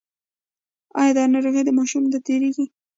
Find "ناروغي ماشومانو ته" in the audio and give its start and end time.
1.33-2.19